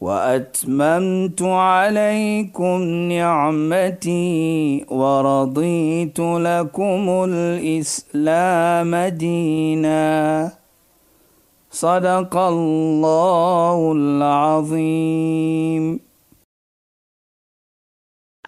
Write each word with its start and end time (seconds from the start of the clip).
وأتممت 0.00 1.42
عليكم 1.42 2.82
نعمتي 3.12 4.86
ورضيت 4.88 6.20
لكم 6.20 7.24
الإسلام 7.28 8.96
دينا. 8.96 10.52
صدق 11.70 12.36
الله 12.36 13.92
العظيم. 13.92 16.00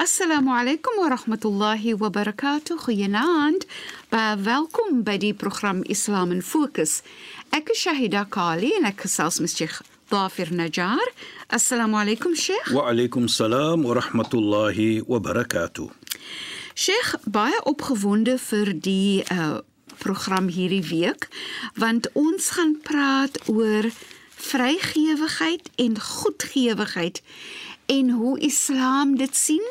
السلام 0.01 0.48
عليكم 0.48 0.91
ورحمة 1.05 1.41
الله 1.45 1.95
وبركاته. 1.95 2.77
خيناند 2.77 3.65
با 4.12 4.37
فالكم 4.37 5.02
بدي 5.02 5.32
بروخرام 5.32 5.84
إسلام 5.91 6.41
فوكس 6.41 7.02
أك 7.55 7.73
شاهدة 7.73 8.23
كالي 8.23 8.73
نكساس 8.82 9.43
مستيخ 9.43 9.82
Assalamu 11.48 11.97
alaykum 11.97 12.34
Sheikh. 12.37 12.69
Wa 12.71 12.91
alaykum 12.91 13.29
salaam 13.29 13.84
wa 13.84 13.95
rahmatullahi 13.95 15.01
wa 15.09 15.19
barakatuh. 15.19 15.88
Sheikh, 16.75 17.15
baie 17.25 17.57
opgewonde 17.65 18.37
vir 18.38 18.74
die 18.77 19.24
uh 19.32 19.63
program 20.02 20.49
hierdie 20.52 20.82
week 20.91 21.29
want 21.80 22.09
ons 22.19 22.51
gaan 22.57 22.74
praat 22.82 23.38
oor 23.46 23.88
vrygewigheid 24.37 25.69
en 25.80 26.01
goedgewigheid 26.01 27.23
en 27.87 28.10
hoe 28.10 28.35
Islam 28.41 29.16
dit 29.16 29.37
sien 29.37 29.65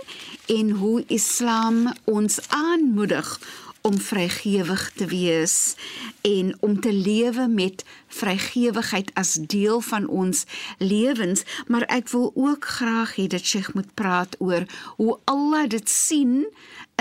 en 0.47 0.71
hoe 0.81 1.03
Islam 1.07 1.91
ons 2.05 2.39
aanmoedig 2.47 3.37
om 3.81 3.97
vrygewig 3.99 4.91
te 4.95 5.05
wees 5.05 5.75
en 6.21 6.55
om 6.59 6.79
te 6.79 6.93
lewe 6.93 7.47
met 7.47 7.83
vrygewigheid 8.07 9.11
as 9.13 9.33
deel 9.33 9.81
van 9.81 10.07
ons 10.07 10.45
lewens 10.77 11.43
maar 11.67 11.87
ek 11.89 12.09
wil 12.13 12.31
ook 12.35 12.65
graag 12.65 13.15
hê 13.15 13.27
dat 13.27 13.45
Sheikh 13.45 13.73
moet 13.73 13.93
praat 13.93 14.35
oor 14.39 14.67
hoe 15.01 15.17
Allah 15.25 15.67
dit 15.69 15.89
sien 15.89 16.45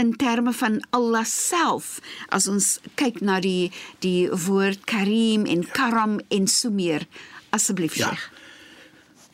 in 0.01 0.17
terme 0.17 0.53
van 0.53 0.81
Allah 0.91 1.25
self 1.29 1.99
as 2.29 2.49
ons 2.49 2.79
kyk 2.95 3.21
na 3.21 3.41
die 3.41 3.73
die 4.05 4.29
woord 4.31 4.85
Karim 4.85 5.45
en 5.47 5.67
Karam 5.69 6.21
en 6.29 6.47
so 6.49 6.71
meer 6.71 7.07
asseblief 7.51 7.99
Sheikh 8.01 8.29
ja. 8.31 8.39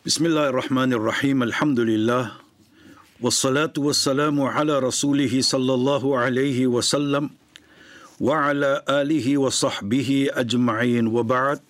Bismillahir 0.07 0.55
Rahmanir 0.55 1.03
Rahim. 1.03 1.43
Alhamdulillah. 1.43 2.46
والصلاة 3.21 3.73
والسلام 3.79 4.41
على 4.41 4.79
رسوله 4.79 5.41
صلى 5.41 5.75
الله 5.75 6.19
عليه 6.19 6.67
وسلم 6.67 7.31
وعلى 8.21 8.83
آله 8.89 9.39
وصحبه 9.39 10.29
أجمعين 10.33 11.07
وبعد. 11.07 11.61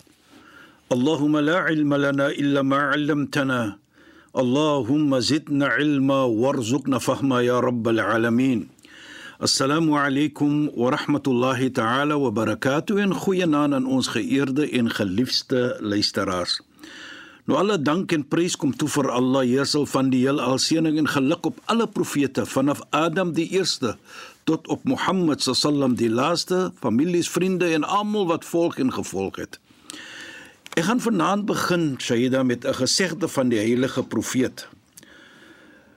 اللهم 0.91 1.37
لا 1.37 1.57
علم 1.57 1.95
لنا 1.95 2.27
إلا 2.27 2.61
ما 2.61 2.77
علمتنا. 2.77 3.77
اللهم 4.37 5.19
زدنا 5.19 5.67
علما 5.67 6.23
وارزقنا 6.23 6.97
فهما 6.99 7.41
يا 7.41 7.59
رب 7.59 7.87
العالمين. 7.87 8.67
السلام 9.43 9.93
عليكم 9.93 10.69
ورحمة 10.75 11.25
الله 11.27 11.67
تعالى 11.67 12.13
وبركاته. 12.13 12.99
en 12.99 13.13
goeienaand 13.13 13.73
aan 13.73 13.85
ons 13.85 14.07
geëerde 14.07 14.69
en 14.69 14.91
luisteraars. 15.79 16.66
Nou 17.47 17.55
alle 17.61 17.77
dank 17.79 18.11
en 18.11 18.25
prys 18.27 18.57
kom 18.59 18.73
toe 18.75 18.89
vir 18.91 19.07
Allah, 19.15 19.45
Heersel 19.47 19.85
van 19.87 20.09
die 20.11 20.25
heelal, 20.25 20.57
seëning 20.59 20.97
en 20.99 21.07
geluk 21.07 21.47
op 21.47 21.61
alle 21.71 21.85
profete 21.87 22.43
vanaf 22.43 22.81
Adam 22.91 23.31
die 23.37 23.45
eerste 23.55 23.93
tot 24.47 24.67
op 24.67 24.83
Mohammed 24.83 25.45
sallam 25.45 25.95
die 25.95 26.09
laaste, 26.11 26.73
families, 26.83 27.29
vriende 27.31 27.69
en 27.71 27.87
almal 27.87 28.27
wat 28.27 28.43
volg 28.47 28.81
en 28.83 28.91
gevolg 28.91 29.39
het. 29.39 29.55
Ek 30.75 30.89
gaan 30.89 30.99
vanaand 30.99 31.47
begin 31.47 31.95
Shaida 32.03 32.43
met 32.43 32.67
'n 32.67 32.75
gesegde 32.83 33.27
van 33.27 33.49
die 33.49 33.59
heilige 33.63 34.03
profeet. 34.03 34.67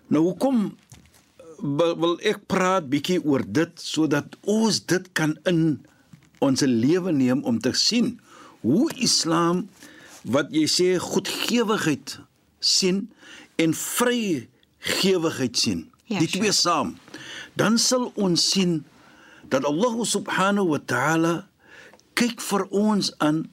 Nou 0.06 0.22
hoekom 0.31 0.77
wil 1.77 2.19
ek 2.22 2.47
praat 2.47 2.88
bietjie 2.88 3.25
oor 3.25 3.43
dit 3.47 3.71
sodat 3.75 4.38
ons 4.47 4.87
dit 4.87 5.12
kan 5.12 5.38
in 5.44 5.82
ons 6.38 6.61
lewe 6.61 7.12
neem 7.12 7.43
om 7.43 7.59
te 7.59 7.72
sien 7.72 8.21
hoe 8.61 8.91
Islam 8.94 9.69
wat 10.25 10.53
jy 10.54 10.66
sê 10.69 10.88
goedgewigheid 11.00 12.19
sien 12.60 13.08
en 13.60 13.75
vrygewigheid 13.76 15.56
sien. 15.56 15.86
Ja, 16.10 16.19
die 16.19 16.28
twee 16.28 16.53
saam. 16.53 16.97
Dan 17.54 17.78
sal 17.78 18.10
ons 18.19 18.50
sien 18.50 18.81
dat 19.50 19.64
Allah 19.64 19.97
subhanahu 20.06 20.75
wa 20.75 20.81
ta'ala 20.82 21.34
kyk 22.19 22.42
vir 22.42 22.66
ons 22.70 23.12
aan 23.22 23.47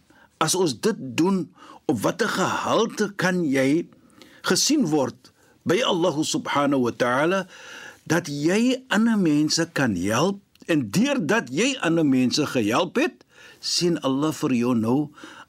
as 0.43 0.55
ons 0.57 0.75
dit 0.75 0.97
doen 1.17 1.45
op 1.87 2.01
watter 2.03 2.29
gehalte 2.29 3.09
kan 3.15 3.41
jy 3.45 3.87
gesien 4.47 4.85
word 4.91 5.31
by 5.67 5.79
Allah 5.83 6.15
subhanahu 6.23 6.87
wa 6.87 6.93
ta'ala 6.93 7.39
dat 8.07 8.29
jy 8.31 8.77
ander 8.93 9.19
mense 9.19 9.63
kan 9.75 9.95
help 9.99 10.43
en 10.67 10.87
deurdat 10.91 11.49
jy 11.51 11.73
ander 11.83 12.07
mense 12.07 12.43
gehelp 12.53 12.99
het 12.99 13.23
sien 13.63 13.97
Allah 14.07 14.35
vir 14.35 14.53
jou 14.55 14.73
nou 14.77 14.99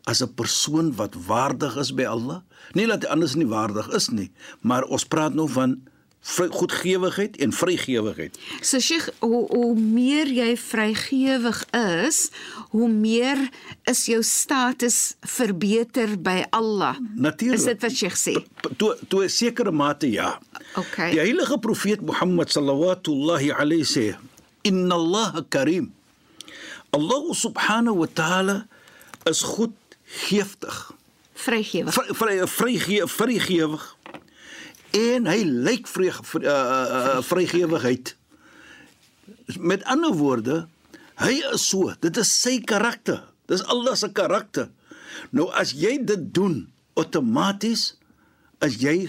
as 0.09 0.25
'n 0.25 0.35
persoon 0.35 0.95
wat 0.97 1.15
waardig 1.27 1.77
is 1.77 1.93
by 1.93 2.07
Allah. 2.09 2.41
Nie 2.73 2.87
dat 2.87 3.01
die 3.05 3.11
ander 3.13 3.31
nie 3.37 3.47
waardig 3.47 3.89
is 3.93 4.09
nie, 4.09 4.31
maar 4.61 4.85
ons 4.85 5.05
praat 5.05 5.35
nou 5.35 5.49
van 5.49 5.81
goedgewigheid 6.29 7.37
en 7.37 7.53
vrygewigheid. 7.53 8.39
So 8.61 8.79
Sheikh, 8.79 9.09
hoe, 9.19 9.47
hoe 9.49 9.75
meer 9.79 10.27
jy 10.27 10.57
vrygewig 10.57 11.65
is, 12.03 12.31
hoe 12.71 12.89
meer 12.89 13.39
is 13.85 14.07
jou 14.07 14.23
status 14.23 15.15
verbeter 15.21 16.19
by 16.21 16.45
Allah. 16.51 16.97
Natuurlik. 17.15 17.59
Is 17.59 17.65
dit 17.65 17.81
wat 17.81 17.93
Sheikh 17.93 18.19
sê? 18.19 18.35
Toe 18.77 18.97
toe 19.09 19.25
'n 19.25 19.29
sekere 19.29 19.71
mate 19.71 20.11
ja. 20.11 20.41
Okay. 20.77 21.11
Die 21.11 21.21
heilige 21.21 21.59
profeet 21.59 22.01
Mohammed 22.01 22.51
sallallahu 22.51 23.53
alayhi 23.53 23.85
sê, 23.85 24.17
"Inna 24.63 24.95
Allah 24.95 25.45
karim." 25.49 25.93
Allah 26.91 27.25
subhanahu 27.35 27.97
wa 27.97 28.09
ta'ala 28.13 28.67
is 29.25 29.43
goed 29.43 29.73
geeftig. 30.09 30.79
Vrygewig. 31.39 31.95
Vry 31.95 32.47
vrygewig 32.47 33.13
vrygewig. 33.13 33.85
En 34.97 35.29
hy 35.29 35.43
lyk 35.45 35.87
vry 35.87 36.09
uh, 36.09 36.49
uh, 36.49 37.19
vrygewigheid. 37.29 38.15
Met 39.61 39.85
ander 39.85 40.17
woorde, 40.17 40.63
hy 41.21 41.37
is 41.53 41.69
so, 41.69 41.93
dit 42.01 42.17
is 42.17 42.33
sy 42.43 42.59
karakter. 42.65 43.21
Dis 43.49 43.63
Allah 43.69 43.97
se 43.97 44.11
karakter. 44.13 44.71
Nou 45.31 45.49
as 45.57 45.75
jy 45.77 45.99
dit 46.09 46.29
doen, 46.35 46.63
outomaties 46.99 47.93
as 48.65 48.81
jy 48.81 49.09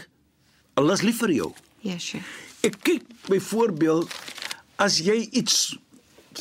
Allah 0.79 0.95
is 0.95 1.03
lief 1.03 1.19
vir 1.23 1.33
jou. 1.35 1.49
Ja, 1.83 1.95
yes, 1.95 2.11
sure. 2.11 2.23
Ek 2.63 2.77
kyk 2.87 3.07
byvoorbeeld 3.27 4.11
as 4.79 4.99
jy 5.03 5.17
iets 5.35 5.75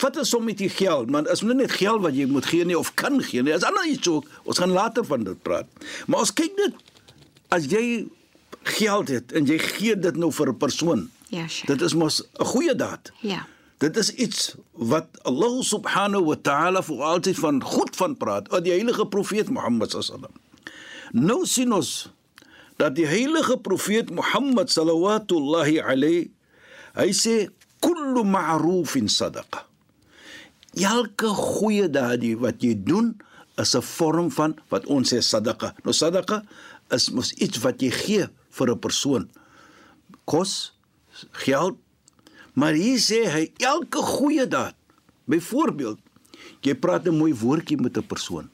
vat 0.00 0.16
'n 0.18 0.24
sommetjie 0.24 0.68
geld, 0.68 1.10
maar 1.10 1.26
is 1.30 1.42
nie 1.42 1.54
net 1.54 1.72
geld 1.72 2.00
wat 2.00 2.14
jy 2.14 2.26
moet 2.26 2.46
gee 2.46 2.64
nie 2.64 2.78
of 2.78 2.94
kan 2.94 3.22
gee 3.22 3.42
nie. 3.42 3.52
Is 3.52 3.62
ander 3.64 3.86
iets 3.86 4.08
ook. 4.08 4.24
Ons 4.44 4.58
gaan 4.58 4.70
later 4.70 5.04
van 5.04 5.24
dit 5.24 5.42
praat. 5.42 5.66
Maar 6.06 6.20
ons 6.20 6.32
kyk 6.32 6.52
net 6.56 6.74
as 7.48 7.64
jy 7.64 8.06
geld 8.62 9.08
het 9.08 9.32
en 9.32 9.46
jy 9.46 9.58
gee 9.58 9.98
dit 9.98 10.16
nou 10.16 10.32
vir 10.32 10.48
'n 10.48 10.56
persoon. 10.56 11.10
Ja, 11.28 11.48
sure. 11.48 11.66
Dit 11.66 11.82
is 11.82 11.94
mos 11.94 12.22
'n 12.22 12.44
goeie 12.44 12.74
daad. 12.74 13.12
Ja. 13.20 13.46
Dit 13.78 13.96
is 13.96 14.10
iets 14.14 14.54
wat 14.72 15.06
Allah 15.22 15.62
subhanahu 15.62 16.24
wa 16.24 16.36
ta'ala 16.42 16.82
vir 16.82 17.02
altyd 17.02 17.38
van 17.38 17.62
goed 17.62 17.96
van 17.96 18.16
praat. 18.16 18.50
O 18.50 18.60
die 18.60 18.72
heilige 18.72 19.06
profeet 19.06 19.48
Mohammed 19.48 19.90
sallam. 19.90 20.34
Nou 21.12 21.46
sien 21.46 21.72
ons 21.72 22.10
dat 22.76 22.94
die 22.94 23.06
heilige 23.06 23.56
profeet 23.58 24.10
Mohammed 24.10 24.70
sallallahu 24.70 25.80
alayhi 25.82 26.30
hy 26.94 27.12
sê 27.12 27.48
kullu 27.78 28.24
ma'rufin 28.24 29.08
sadaqa 29.08 29.67
elke 30.74 31.26
goeie 31.26 31.88
daadie 31.90 32.36
wat 32.38 32.62
jy 32.62 32.74
doen 32.74 33.16
is 33.56 33.74
'n 33.74 33.82
vorm 33.82 34.30
van 34.30 34.56
wat 34.68 34.86
ons 34.86 35.12
sê 35.12 35.20
sadaqa. 35.20 35.74
Nou 35.84 35.94
sadaqa 35.94 36.42
is 36.90 37.10
mos 37.10 37.32
iets 37.32 37.58
wat 37.58 37.80
jy 37.82 37.90
gee 37.90 38.28
vir 38.50 38.70
'n 38.70 38.78
persoon. 38.78 39.30
Kos, 40.24 40.72
geld. 41.32 41.76
Maar 42.52 42.72
hier 42.72 42.98
sê 42.98 43.26
hy 43.26 43.52
elke 43.56 43.98
goeie 43.98 44.46
daad. 44.46 44.74
Byvoorbeeld, 45.24 45.98
jy 46.60 46.74
praat 46.74 47.06
'n 47.06 47.16
mooi 47.16 47.34
woordjie 47.34 47.80
met 47.80 47.96
'n 47.96 48.06
persoon. 48.06 48.50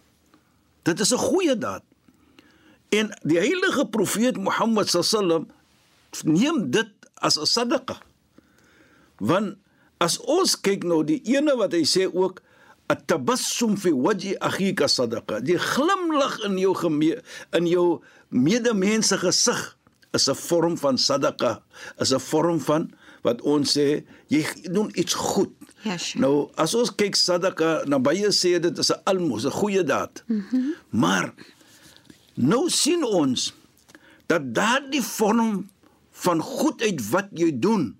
Dit 0.82 1.00
is 1.00 1.12
'n 1.12 1.18
goeie 1.18 1.58
daad. 1.58 1.82
En 2.88 3.10
die 3.22 3.38
heilige 3.38 3.86
profeet 3.86 4.36
Mohammed 4.36 4.88
sallam 4.88 5.48
neem 6.22 6.70
dit 6.70 6.90
as 7.14 7.38
'n 7.38 7.46
sadaqa. 7.46 7.98
Want 9.18 9.56
as 10.04 10.18
ons 10.28 10.56
kyk 10.60 10.84
nou 10.84 11.00
die 11.06 11.20
ene 11.32 11.54
wat 11.56 11.72
hy 11.76 11.84
sê 11.88 12.04
ook 12.10 12.42
at-tabassum 12.92 13.78
fi 13.80 13.94
wajhi 13.96 14.34
akhika 14.44 14.88
sadaqa. 14.90 15.40
Die 15.40 15.56
glimlag 15.56 16.36
in 16.44 16.58
jou 16.60 16.74
gemee 16.76 17.22
in 17.56 17.68
jou 17.70 17.86
medemens 18.28 19.08
se 19.12 19.18
gesig 19.22 19.62
is 20.14 20.28
'n 20.28 20.36
vorm 20.36 20.76
van 20.76 20.96
sadaqa, 20.98 21.62
is 21.98 22.12
'n 22.12 22.20
vorm 22.20 22.60
van 22.60 22.92
wat 23.22 23.40
ons 23.42 23.76
sê 23.76 24.04
jy 24.28 24.44
doen 24.70 24.90
iets 24.94 25.14
goed. 25.14 25.52
Ja, 25.82 25.96
sure. 25.96 26.20
Nou 26.20 26.50
as 26.56 26.74
ons 26.74 26.94
kyk 26.94 27.16
sadaqa, 27.16 27.84
nou 27.86 28.00
baie 28.00 28.28
sê 28.32 28.60
dit 28.60 28.78
is 28.78 28.90
'n 28.90 29.00
almos, 29.04 29.44
'n 29.44 29.50
goeie 29.50 29.84
daad. 29.84 30.22
Mm 30.26 30.44
-hmm. 30.50 30.74
Maar 30.90 31.34
nou 32.34 32.68
sien 32.70 33.04
ons 33.04 33.54
dat 34.26 34.54
daardie 34.54 35.02
vorm 35.02 35.68
van 36.10 36.40
goedheid 36.40 37.10
wat 37.10 37.28
jy 37.32 37.50
doen 37.58 37.96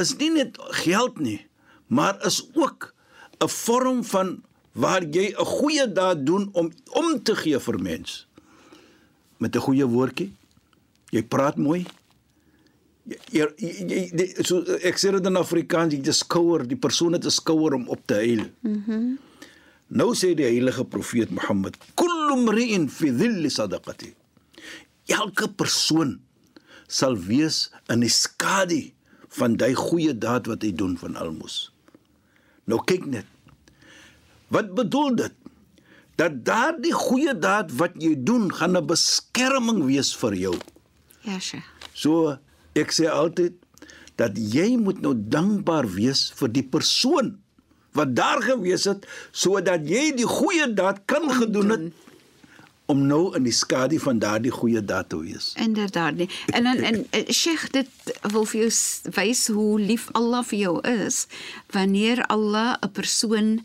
is 0.00 0.14
nie 0.16 0.30
net 0.30 0.58
geld 0.84 1.18
nie, 1.18 1.46
maar 1.86 2.18
is 2.26 2.42
ook 2.54 2.94
'n 3.40 3.48
vorm 3.48 4.04
van 4.04 4.42
waar 4.72 5.02
jy 5.02 5.34
'n 5.34 5.44
goeie 5.44 5.92
daad 5.92 6.26
doen 6.26 6.48
om 6.52 6.72
om 6.92 7.22
te 7.22 7.34
gee 7.36 7.58
vir 7.58 7.78
mens. 7.78 8.26
Met 9.38 9.56
'n 9.56 9.60
goeie 9.60 9.86
woordjie. 9.86 10.32
Jy 11.10 11.22
praat 11.22 11.56
mooi. 11.56 11.86
Jy, 13.08 13.46
jy, 13.56 13.86
jy, 13.86 14.10
jy 14.14 14.44
so 14.44 14.62
ek 14.82 14.98
sê 14.98 15.10
dit 15.10 15.26
in 15.26 15.36
Afrikaans, 15.36 15.94
jy 15.94 16.12
skouer, 16.12 16.66
die 16.68 16.76
persoon 16.76 17.12
het 17.12 17.24
'n 17.24 17.30
skouer 17.30 17.74
om 17.74 17.88
op 17.88 18.00
te 18.06 18.14
huil. 18.14 18.44
Mhm. 18.60 18.82
Mm 18.86 19.18
nou 19.88 20.14
sê 20.14 20.34
die 20.36 20.44
heilige 20.44 20.84
profeet 20.84 21.30
Mohammed, 21.30 21.76
"Kullu 21.94 22.36
mri'in 22.36 22.88
fi 22.90 23.10
dhilli 23.10 23.48
sadaqati." 23.48 24.14
Elke 25.06 25.48
persoon 25.48 26.20
sal 26.86 27.16
wees 27.16 27.70
in 27.88 28.00
die 28.00 28.08
skadu 28.08 28.92
van 29.28 29.56
daai 29.60 29.74
goeie 29.74 30.14
daad 30.18 30.46
wat 30.46 30.62
hy 30.62 30.72
doen 30.72 30.96
van 30.98 31.16
almos. 31.16 31.68
Nou 32.64 32.80
kyk 32.84 33.06
net. 33.06 33.26
Wat 34.48 34.74
bedoel 34.74 35.16
dit? 35.16 35.34
Dat 36.18 36.40
daardie 36.44 36.92
goeie 36.92 37.34
daad 37.38 37.72
wat 37.78 37.96
jy 38.02 38.16
doen, 38.16 38.48
gaan 38.52 38.76
'n 38.76 38.86
beskerming 38.86 39.84
wees 39.84 40.16
vir 40.16 40.34
jou. 40.34 40.56
Ja, 41.22 41.38
sye. 41.38 41.62
So 41.92 42.38
ek 42.74 42.92
sê 42.92 43.06
altyd 43.08 43.54
dat 44.16 44.36
jy 44.36 44.76
moet 44.76 45.00
nou 45.00 45.14
dankbaar 45.14 45.86
wees 45.86 46.32
vir 46.38 46.48
die 46.48 46.66
persoon 46.66 47.38
wat 47.92 48.14
daar 48.16 48.42
gewees 48.42 48.84
het 48.84 49.06
sodat 49.30 49.86
jy 49.88 50.12
die 50.16 50.26
goeie 50.26 50.66
daad 50.74 51.04
kan 51.06 51.30
gedoen 51.30 51.70
het 51.70 51.86
om 52.88 53.02
nou 53.06 53.34
in 53.36 53.44
die 53.44 53.52
skadu 53.52 53.98
van 54.00 54.18
daardie 54.18 54.50
goeie 54.54 54.80
daad 54.84 55.08
te 55.12 55.18
wees. 55.20 55.52
Inderdaad. 55.60 56.14
nie. 56.16 56.28
En 56.46 56.66
en, 56.66 56.82
en 56.82 57.06
eh, 57.10 57.28
Sheikh 57.28 57.68
dit 57.70 57.88
wil 58.32 58.46
vir 58.48 58.60
jou 58.60 58.70
wys 59.18 59.46
hoe 59.52 59.80
lief 59.80 60.08
Allah 60.16 60.40
vir 60.44 60.58
jou 60.58 60.74
is 61.04 61.26
wanneer 61.76 62.24
Allah 62.32 62.76
'n 62.80 62.92
persoon 62.92 63.60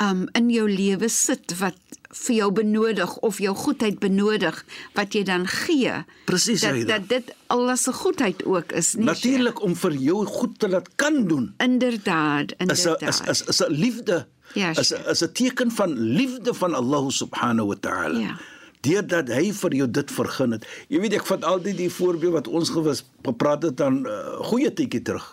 um 0.00 0.28
in 0.32 0.50
jou 0.50 0.68
lewe 0.70 1.08
sit 1.08 1.54
wat 1.58 1.76
vir 2.12 2.34
jou 2.36 2.50
benodig 2.52 3.16
of 3.18 3.38
jou 3.38 3.54
goedheid 3.54 3.98
benodig 3.98 4.64
wat 4.94 5.12
jy 5.12 5.22
dan 5.24 5.46
gee. 5.46 6.04
Presies, 6.24 6.60
dat, 6.60 6.72
Aida. 6.72 6.98
dat 6.98 7.08
dit 7.08 7.34
Allah 7.46 7.76
se 7.76 7.92
goedheid 7.92 8.44
ook 8.44 8.72
is, 8.72 8.94
nie? 8.94 9.04
Sheikh? 9.04 9.16
Natuurlik 9.16 9.62
om 9.62 9.74
vir 9.76 9.92
jou 9.92 10.26
goed 10.26 10.58
te 10.58 10.68
laat 10.68 10.88
kan 10.96 11.26
doen 11.28 11.54
Inderdaad, 11.58 12.52
is 12.52 12.56
'n 12.56 12.62
inderdaad. 12.62 13.28
is 13.28 13.42
is 13.42 13.60
'n 13.60 13.72
liefde. 13.72 14.26
Ja, 14.54 14.70
is 14.70 14.92
is 14.92 15.22
'n 15.22 15.32
teken 15.32 15.70
van 15.70 15.98
liefde 15.98 16.54
van 16.54 16.74
Allah 16.74 17.08
subhanahu 17.10 17.66
wa 17.68 17.76
ta'ala. 17.80 18.18
Ja. 18.18 18.36
Deurdat 18.80 19.28
hy 19.28 19.52
vir 19.52 19.74
jou 19.74 19.88
dit 19.90 20.10
vergun 20.10 20.54
het. 20.54 20.66
Jy 20.88 21.00
weet 21.02 21.18
ek 21.18 21.26
vat 21.26 21.44
altyd 21.44 21.76
die 21.76 21.90
voorbeeld 21.90 22.32
wat 22.32 22.48
ons 22.48 22.70
gewis 22.70 23.02
gepraat 23.26 23.62
het 23.62 23.76
dan 23.80 24.04
uh, 24.06 24.38
goeie 24.50 24.70
tydjie 24.70 25.02
terug. 25.02 25.26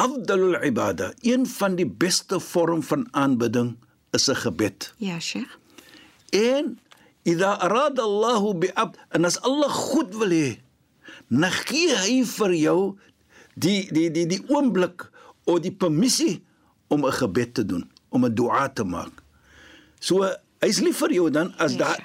Afdalul 0.00 0.56
ibada, 0.64 1.12
een 1.20 1.46
van 1.46 1.76
die 1.76 1.86
beste 1.86 2.40
vorm 2.40 2.82
van 2.82 3.06
aanbidding 3.12 3.76
is 4.16 4.28
'n 4.30 4.34
gebed. 4.34 4.94
Ja, 4.96 5.20
Sheikh. 5.20 5.58
En 6.30 6.78
idha 7.22 7.58
arada 7.60 8.02
Allah 8.02 8.58
bi 8.58 8.70
abd 8.74 8.98
en 9.08 9.24
as 9.24 9.40
Allah 9.40 9.70
goed 9.70 10.14
wil 10.14 10.30
hê, 10.30 10.58
dan 11.28 11.50
gee 11.50 11.94
hy 11.94 12.24
vir 12.24 12.54
jou 12.54 12.98
die 13.54 13.92
die 13.92 14.10
die 14.10 14.26
die 14.26 14.42
oomblik 14.48 15.10
of 15.44 15.60
die 15.60 15.74
permissie 15.74 16.42
om 16.88 17.04
'n 17.06 17.12
gebed 17.12 17.54
te 17.54 17.64
doen, 17.64 17.90
om 18.08 18.24
'n 18.24 18.34
dua 18.34 18.68
te 18.68 18.84
maak. 18.84 19.22
So 20.00 20.24
hy's 20.60 20.80
lief 20.80 20.98
vir 21.02 21.12
jou 21.12 21.30
dan 21.30 21.54
as 21.58 21.72
Ja. 21.72 21.78
daar 21.78 22.00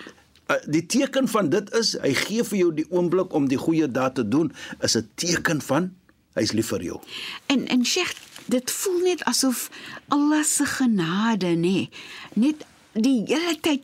uh, 0.50 0.56
die 0.68 0.86
teken 0.86 1.28
van 1.28 1.50
dit 1.50 1.74
is 1.74 1.96
hy 2.02 2.14
gee 2.14 2.44
vir 2.44 2.58
jou 2.58 2.72
die 2.74 2.86
oomblik 2.90 3.34
om 3.34 3.48
die 3.48 3.58
goeie 3.58 3.88
daad 3.92 4.16
te 4.16 4.28
doen 4.28 4.52
is 4.82 4.96
'n 4.98 5.10
teken 5.16 5.62
van 5.62 5.92
hy's 6.36 6.52
lief 6.52 6.68
vir 6.68 6.82
jou. 6.84 7.00
En 7.48 7.68
en 7.68 7.86
Sheikh, 7.86 8.14
dit 8.46 8.72
voel 8.72 9.00
net 9.04 9.24
asof 9.24 9.70
Allah 10.08 10.44
se 10.44 10.66
genade 10.66 11.56
nê, 11.56 11.90
net 12.34 12.66
die 12.94 13.24
hele 13.28 13.58
tyd 13.62 13.84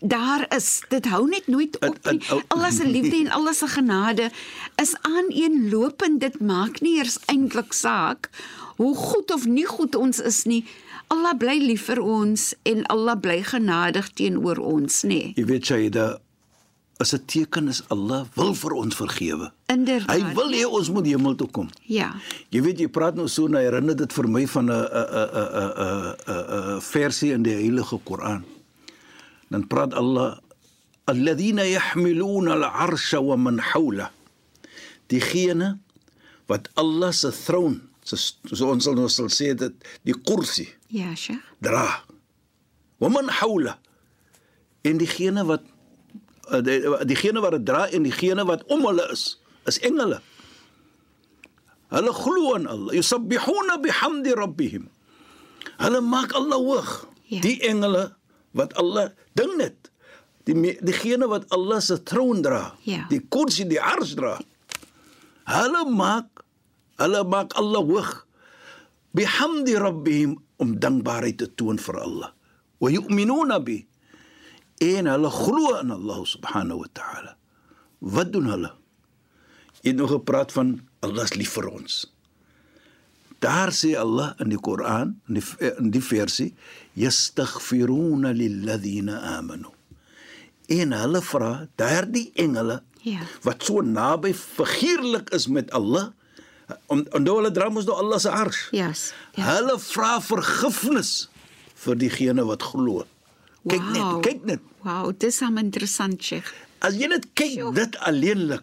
daar 0.00 0.46
is. 0.56 0.82
Dit 0.88 1.06
hou 1.06 1.28
net 1.28 1.46
nooit 1.46 1.76
op 1.86 2.10
nie. 2.10 2.22
Allah 2.48 2.70
se 2.72 2.86
liefde 2.86 3.16
en 3.16 3.30
Allah 3.30 3.52
se 3.54 3.66
genade 3.66 4.30
is 4.82 4.94
aaneenlopend. 5.02 6.20
Dit 6.20 6.40
maak 6.40 6.80
nie 6.80 6.96
eers 6.98 7.18
eintlik 7.26 7.72
saak 7.72 8.30
hoe 8.76 8.94
goed 8.96 9.30
of 9.32 9.44
nie 9.46 9.66
goed 9.66 9.94
ons 9.94 10.18
is 10.20 10.44
nie. 10.44 10.64
Allah 11.10 11.34
bly 11.34 11.58
lief 11.58 11.88
vir 11.90 11.98
ons 11.98 12.52
en 12.70 12.84
Allah 12.86 13.16
bly 13.18 13.40
genadig 13.42 14.12
teenoor 14.14 14.60
ons, 14.62 15.02
nê. 15.02 15.32
Jy 15.34 15.44
weet 15.48 15.66
Shaida, 15.66 16.04
as 17.02 17.14
'n 17.14 17.24
teken 17.26 17.66
is 17.68 17.82
Allah 17.90 18.28
wil 18.36 18.54
vir 18.54 18.72
ons 18.76 18.94
vergewe. 18.94 19.50
Inderdaad. 19.66 20.06
Hy 20.06 20.34
wil 20.38 20.52
hê 20.54 20.64
ons 20.68 20.88
moet 20.90 21.06
hemel 21.06 21.34
toe 21.34 21.48
kom. 21.48 21.68
Ja. 21.88 22.14
Jy 22.50 22.60
weet 22.62 22.78
jy 22.78 22.88
praat 22.88 23.16
nou 23.16 23.26
so 23.26 23.48
nou 23.48 23.58
herinner 23.58 23.96
dit 23.96 24.12
vir 24.12 24.28
my 24.28 24.46
van 24.46 24.70
'n 24.70 24.70
'n 24.70 24.78
'n 24.78 25.30
'n 25.34 25.70
'n 25.80 26.14
'n 26.28 26.76
'n 26.76 26.80
versie 26.80 27.32
in 27.32 27.42
die 27.42 27.56
Heilige 27.56 27.98
Koran. 28.04 28.44
Dan 29.50 29.66
praat 29.66 29.94
Allah 29.94 30.38
alladhina 31.06 31.64
yahmiluna 31.64 32.52
al-arsha 32.52 33.18
wa 33.20 33.36
man 33.36 33.58
hawla. 33.58 34.12
Diegene 35.08 35.78
wat 36.46 36.68
Allah 36.76 37.12
se 37.12 37.30
troon, 37.30 37.88
so, 38.04 38.16
so 38.54 38.70
ons 38.70 38.84
sal 38.84 38.94
nou 38.94 39.08
sal 39.08 39.26
sê 39.26 39.54
dit 39.54 39.74
die 40.04 40.14
kursi 40.14 40.68
Ja, 40.90 41.14
Sheikh. 41.14 41.42
dra. 41.62 42.02
Wa 42.98 43.08
man 43.08 43.28
hawla. 43.30 43.78
En 44.82 44.98
diegene 44.98 45.44
wat 45.46 45.62
eh, 46.50 46.60
die- 46.66 46.82
diegene 47.06 47.40
wat 47.40 47.52
dit 47.56 47.64
dra 47.66 47.86
en 47.88 48.02
diegene 48.02 48.44
wat 48.44 48.64
om 48.66 48.82
hulle 48.86 49.06
is, 49.14 49.38
is 49.70 49.78
engele. 49.86 50.18
Hulle 51.90 52.12
glo 52.14 52.54
aan 52.54 52.66
Allah. 52.70 52.94
Yusabbihuna 52.94 53.78
bihamdi 53.82 54.34
rabbihim. 54.34 54.88
Hulle 55.82 56.00
maak 56.00 56.34
Allah 56.34 56.56
hoog. 56.58 56.90
Ja. 57.30 57.40
Die 57.42 57.58
engele 57.66 58.10
wat 58.54 58.74
Allah 58.78 59.10
ding 59.38 59.54
net 59.58 59.90
die 60.48 60.54
diegene 60.82 61.28
wat 61.30 61.46
Allah 61.54 61.78
se 61.80 62.00
troon 62.02 62.42
dra. 62.42 62.74
Ja. 62.82 63.06
Die 63.10 63.20
kursi 63.22 63.66
die 63.70 63.78
ars 63.80 64.14
dra. 64.18 64.38
Hulle 65.46 65.84
maak 65.90 66.42
hulle 66.98 67.22
maak 67.24 67.54
Allah 67.58 67.82
hoog 67.86 68.10
bihamdi 69.16 69.74
rabbihim 69.80 70.36
om 70.60 70.76
dankbaarheid 70.80 71.38
te 71.40 71.48
toon 71.54 71.78
vir 71.78 71.96
Allah. 72.00 72.30
Wa 72.80 72.90
yu'minuna 72.90 73.58
bi 73.64 73.78
en 74.80 75.06
hulle 75.10 75.30
glo 75.30 75.74
in 75.80 75.90
Allah 75.92 76.20
subhanahu 76.24 76.80
wa 76.84 76.88
ta'ala. 76.92 77.34
Wat 78.00 78.30
doen 78.32 78.48
hulle? 78.48 78.70
Jy 79.82 79.92
het 79.92 79.98
nog 80.00 80.10
gepraat 80.14 80.52
van 80.52 80.80
Allah 81.04 81.24
is 81.24 81.34
lief 81.36 81.52
vir 81.56 81.68
ons. 81.72 82.06
Daar 83.40 83.72
sê 83.72 83.94
Allah 83.96 84.34
in 84.40 84.50
die 84.52 84.60
Koran, 84.60 85.14
in 85.28 85.38
die 85.40 85.44
in 85.80 85.90
die 85.94 86.02
versie, 86.04 86.50
yastaghfiruna 87.00 88.32
lilladheena 88.36 89.20
amanu. 89.38 89.72
En 90.70 90.92
hulle 90.92 91.22
vra 91.24 91.52
daardie 91.80 92.30
engele 92.34 92.82
Ja. 93.02 93.22
wat 93.42 93.62
so 93.64 93.80
naby 93.80 94.34
figuurlik 94.36 95.30
is 95.32 95.46
met 95.48 95.70
Allah, 95.72 96.10
om 96.88 97.04
onthou 97.16 97.36
hulle 97.40 97.50
dra 97.52 97.68
mos 97.70 97.86
nou 97.88 97.96
Allah 97.98 98.18
se 98.22 98.30
ars. 98.30 98.68
Yes. 98.72 99.12
Ja. 99.36 99.44
Hulle 99.54 99.78
vra 99.78 100.18
vergifnis 100.20 101.28
vir 101.84 101.94
diegene 101.96 102.44
wat 102.48 102.62
glo. 102.62 103.04
Kyk 103.68 103.80
Wauw. 103.80 103.92
net, 103.92 104.24
kyk 104.26 104.44
net. 104.48 104.60
Wow, 104.84 105.12
dis 105.18 105.40
hom 105.44 105.58
interessant, 105.60 106.22
Sheikh. 106.22 106.48
As 106.80 106.94
jy 106.96 107.08
net 107.12 107.26
kyk 107.36 107.58
dit 107.76 107.96
alleenlik, 108.08 108.62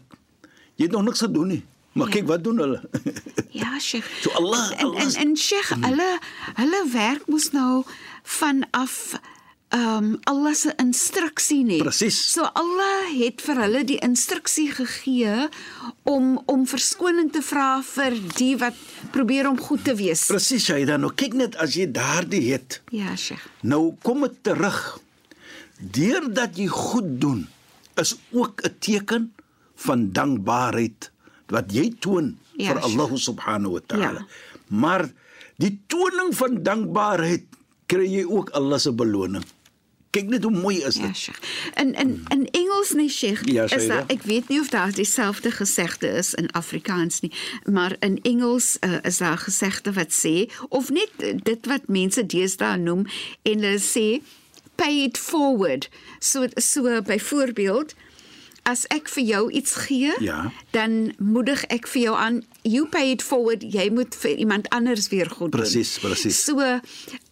jy 0.77 0.87
het 0.87 0.91
nog 0.95 1.03
niks 1.05 1.21
gedoen 1.21 1.47
nie. 1.53 1.63
Maar 1.97 2.07
Ja. 2.07 2.13
kyk 2.13 2.27
wat 2.29 2.43
doen 2.43 2.57
hulle? 2.61 2.81
Ja, 3.61 3.79
Sheikh. 3.79 4.05
So 4.21 4.29
Allah- 4.37 4.71
en 4.77 4.85
Allah 4.85 5.01
en, 5.01 5.07
is- 5.07 5.15
en 5.15 5.35
Sheikh, 5.37 5.69
hulle 5.81 6.09
hulle 6.57 6.81
werk 6.93 7.27
mos 7.27 7.51
nou 7.53 7.83
vanaf 8.23 9.15
ehm 9.69 10.03
um, 10.03 10.19
Allah 10.23 10.53
se 10.55 10.71
instruksie 10.79 11.63
nie. 11.63 11.79
Presies. 11.83 12.15
So 12.31 12.45
Allah 12.55 13.09
het 13.19 13.41
vir 13.43 13.57
hulle 13.65 13.81
die 13.83 13.97
instruksie 13.99 14.69
gegee 14.71 15.49
om 16.07 16.37
om 16.45 16.63
verskoning 16.67 17.31
te 17.35 17.41
vra 17.43 17.81
vir 17.83 18.15
die 18.37 18.53
wat 18.61 18.77
probeer 19.11 19.49
om 19.49 19.59
goed 19.59 19.83
te 19.83 19.95
wees. 19.95 20.25
Presies, 20.31 20.63
Shaida. 20.69 20.95
Nou 20.97 21.11
kyk 21.11 21.33
net 21.33 21.55
as 21.59 21.75
jy 21.75 21.89
daardie 21.91 22.53
het. 22.53 22.81
Ja, 22.95 23.15
Sheikh. 23.15 23.43
Nou 23.61 23.95
kom 24.03 24.21
dit 24.23 24.39
terug. 24.43 24.79
Deurdat 25.77 26.55
jy 26.57 26.67
goed 26.71 27.19
doen 27.21 27.43
is 27.99 28.15
ook 28.31 28.61
'n 28.63 28.75
teken 28.79 29.33
van 29.75 30.11
dankbaarheid 30.11 31.11
wat 31.47 31.71
jy 31.73 31.91
toon 31.99 32.37
Ja, 32.57 32.73
vir. 32.73 32.81
Allah 32.81 33.11
subhanahu 33.15 33.71
wa 33.77 33.81
ta'ala. 33.85 34.21
Ja. 34.23 34.25
Maar 34.67 35.09
die 35.57 35.79
toning 35.87 36.33
van 36.35 36.63
dankbaarheid 36.63 37.43
kry 37.85 38.07
jy 38.09 38.25
ook 38.25 38.49
Allah 38.49 38.79
se 38.79 38.91
beloning. 38.91 39.43
Kyk 40.09 40.29
net 40.31 40.43
hoe 40.43 40.51
mooi 40.51 40.77
is 40.83 40.95
Ja, 40.95 41.05
dit. 41.07 41.17
Sheikh. 41.17 41.39
In 41.75 41.93
in 41.95 42.25
in 42.29 42.47
Engels 42.51 42.91
nee 42.93 43.09
Sheikh, 43.09 43.41
Ja, 43.45 43.63
is 43.69 43.87
daar 43.87 44.03
ek 44.07 44.21
weet 44.23 44.47
nie 44.47 44.59
of 44.59 44.69
daar 44.69 44.91
dieselfde 44.93 45.51
gesegde 45.51 46.07
is 46.07 46.33
in 46.33 46.51
Afrikaans 46.51 47.19
nie, 47.19 47.31
maar 47.65 47.95
in 47.99 48.19
Engels 48.21 48.77
uh, 48.81 48.97
is 49.03 49.17
daar 49.17 49.37
gesegde 49.37 49.93
wat 49.93 50.11
sê 50.25 50.49
of 50.69 50.89
net 50.89 51.11
uh, 51.19 51.33
dit 51.43 51.65
wat 51.65 51.87
mense 51.87 52.25
deesdae 52.25 52.77
noem 52.77 53.05
en 53.43 53.59
hulle 53.63 53.79
sê 53.79 54.21
pay 54.75 55.03
it 55.03 55.17
forward. 55.17 55.89
So 56.19 56.47
so 56.55 57.01
byvoorbeeld 57.01 57.93
as 58.67 58.81
ek 58.91 59.07
vir 59.09 59.23
jou 59.23 59.51
iets 59.51 59.75
gee, 59.87 60.11
Ja. 60.19 60.51
dan 60.71 61.13
moedig 61.17 61.63
ek 61.71 61.87
vir 61.87 62.01
jou 62.01 62.15
aan 62.19 62.41
you 62.67 62.87
pay 62.87 63.11
it 63.11 63.21
forward, 63.23 63.63
jy 63.63 63.89
moet 63.89 64.15
vir 64.15 64.35
iemand 64.35 64.67
anders 64.69 65.07
weer 65.07 65.29
goed 65.29 65.51
doen. 65.51 65.61
Presies, 65.61 65.97
presies. 65.99 66.43
So 66.43 66.79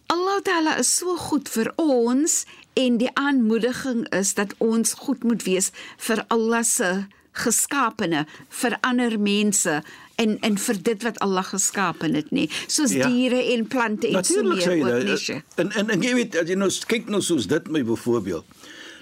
Allah 0.06 0.40
Taala 0.42 0.78
is 0.78 0.90
so 0.96 1.16
goed 1.16 1.48
vir 1.48 1.72
ons 1.80 2.44
en 2.78 2.98
die 3.00 3.10
aanmoediging 3.18 4.04
is 4.14 4.34
dat 4.38 4.54
ons 4.62 4.92
goed 5.06 5.24
moet 5.24 5.42
wees 5.46 5.70
vir 6.08 6.24
Allah 6.28 6.62
se 6.64 6.90
geskapene, 7.36 8.24
vir 8.62 8.76
ander 8.86 9.18
mense 9.20 9.82
en 10.16 10.38
en 10.46 10.54
vir 10.66 10.78
dit 10.82 11.02
wat 11.04 11.18
Allah 11.24 11.44
geskapen 11.44 12.14
het, 12.16 12.30
nê. 12.32 12.46
Soos 12.66 12.92
Ja. 12.96 13.08
diere 13.08 13.42
en 13.52 13.66
plante 13.66 14.06
en 14.08 14.24
so 14.24 14.40
Natuurlik 14.42 14.62
sê 14.64 14.76
meer 14.82 15.12
ook. 15.12 15.18
Sheikh? 15.18 15.42
En 15.56 15.70
en 15.72 15.90
en 15.90 16.02
jy 16.02 16.14
weet 16.14 16.36
as 16.36 16.48
jy 16.48 16.54
nou 16.56 16.70
kyk 16.86 17.08
nou 17.08 17.20
soos 17.20 17.46
dit 17.46 17.68
my 17.68 17.82
byvoorbeeld 17.84 18.44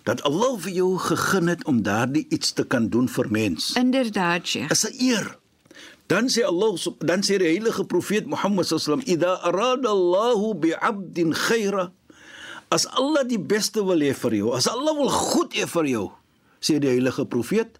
dat 0.04 0.22
Allah 0.22 0.58
vir 0.60 0.72
jou 0.72 0.98
gegee 0.98 1.48
het 1.48 1.64
om 1.64 1.82
daardie 1.82 2.26
iets 2.28 2.52
te 2.52 2.64
kan 2.66 2.88
doen 2.88 3.08
vir 3.08 3.30
mens. 3.30 3.72
Inderdaad, 3.76 4.46
Sheikh. 4.46 4.70
is 4.70 4.84
'n 4.84 4.94
eer. 4.98 5.38
Dan 6.06 6.28
sê 6.28 6.44
Allah 6.44 6.76
dan 7.00 7.24
sê 7.24 7.38
die 7.40 7.48
heilige 7.48 7.84
profeet 7.88 8.26
Mohammed 8.28 8.68
sallam 8.68 9.04
idha 9.08 9.40
arada 9.40 9.88
Allah 9.88 10.40
bi 10.54 10.74
'abdin 10.76 11.32
khaira 11.32 11.92
as 12.74 12.86
Allah 12.90 13.22
die 13.22 13.38
beste 13.38 13.84
wil 13.86 14.02
hê 14.02 14.12
vir 14.16 14.34
jou, 14.40 14.50
as 14.56 14.66
Allah 14.66 14.94
wil 14.98 15.12
goed 15.12 15.54
hê 15.54 15.66
vir 15.70 15.86
jou, 15.90 16.06
sê 16.58 16.80
die 16.82 16.90
heilige 16.90 17.26
profeet 17.30 17.78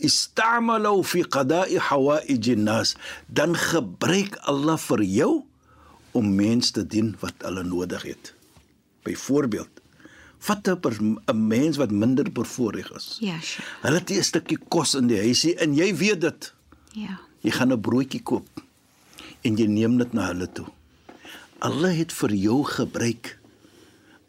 istamalu 0.00 1.02
fi 1.04 1.22
qada'i 1.28 1.76
hawaij 1.90 2.56
nas 2.56 2.96
dan 3.28 3.52
gebruik 3.52 4.38
Allah 4.48 4.80
vir 4.80 5.02
jou 5.04 5.32
om 6.16 6.26
mense 6.34 6.72
te 6.74 6.82
dien 6.82 7.12
wat 7.20 7.36
hulle 7.44 7.62
nodig 7.66 8.02
het. 8.08 8.32
Byvoorbeeld, 9.04 9.70
vat 10.40 10.66
'n 10.66 11.20
mens 11.36 11.76
wat 11.76 11.90
minder 11.90 12.26
bevoorreg 12.32 12.90
is. 12.96 13.18
Ja, 13.20 13.38
Sheikh. 13.40 13.68
Hulle 13.82 13.98
het 13.98 14.10
'n 14.10 14.22
stukkie 14.22 14.58
kos 14.68 14.94
in 14.94 15.06
die 15.06 15.20
huisie 15.20 15.54
en 15.56 15.74
jy 15.74 15.94
weet 15.94 16.20
dit. 16.20 16.54
Ja. 16.92 17.20
Jy 17.42 17.50
gaan 17.50 17.72
'n 17.72 17.80
broodjie 17.80 18.22
koop 18.22 18.48
en 19.44 19.56
jy 19.56 19.66
neem 19.66 19.96
dit 19.98 20.12
na 20.12 20.26
hulle 20.26 20.46
toe. 20.52 20.66
Allah 21.60 21.92
het 21.96 22.12
vir 22.12 22.30
jou 22.34 22.64
gebruik. 22.64 23.38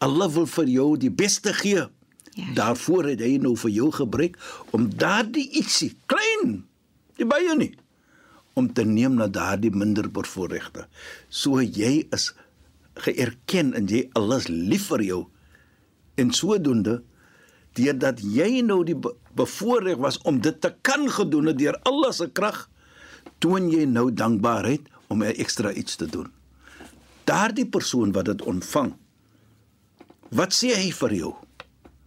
Allah 0.00 0.28
wil 0.32 0.46
vir 0.46 0.66
jou 0.68 0.96
die 0.96 1.10
beste 1.10 1.52
gee. 1.52 1.86
Ja. 2.34 2.52
Daarvoor 2.54 3.04
het 3.04 3.20
hy 3.20 3.36
nou 3.36 3.56
vir 3.56 3.70
jou 3.70 3.90
gebruik 3.92 4.38
om 4.72 4.88
daardie 4.96 5.50
ietsie 5.52 5.96
klein, 6.06 6.64
nie 7.18 7.26
baie 7.26 7.56
nie, 7.56 7.74
om 8.54 8.72
te 8.72 8.84
neem 8.84 9.14
na 9.14 9.26
daardie 9.28 9.70
minder 9.70 10.08
bevoorregte. 10.10 10.86
So 11.28 11.60
jy 11.60 12.06
is 12.12 12.32
geerken 12.94 13.74
en 13.74 13.86
jy 13.86 14.08
Allah 14.14 14.38
is 14.38 14.48
lief 14.48 14.86
vir 14.88 15.02
jou. 15.02 15.26
En 16.16 16.30
sodoende 16.32 17.02
deurdat 17.74 18.20
jy 18.20 18.60
nou 18.62 18.84
die 18.84 18.94
be- 18.96 19.14
bevoorreg 19.34 19.96
was 19.96 20.18
om 20.24 20.40
dit 20.40 20.60
te 20.60 20.74
kan 20.82 21.08
gedoen 21.10 21.46
het 21.46 21.58
deur 21.58 21.78
Allah 21.82 22.12
se 22.12 22.30
krag, 22.32 22.68
toon 23.42 23.68
jy 23.72 23.84
nou 23.90 24.06
dankbaarheid 24.14 24.86
om 25.10 25.22
'n 25.22 25.34
ekstra 25.36 25.72
iets 25.72 25.96
te 25.96 26.06
doen. 26.06 26.30
Daardie 27.24 27.66
persoon 27.66 28.12
wat 28.12 28.24
dit 28.24 28.42
ontvang, 28.42 28.94
wat 30.30 30.52
sê 30.54 30.74
hy 30.74 30.90
vir 30.92 31.12
jou? 31.14 31.34